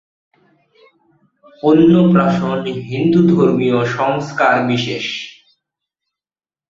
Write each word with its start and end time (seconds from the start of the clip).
অন্নপ্রাশন 1.63 2.59
হিন্দুধর্মীয় 2.89 3.79
সংস্কার 3.97 4.55
বিশেষ। 4.67 5.05